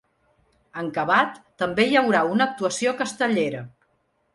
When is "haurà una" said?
2.03-2.51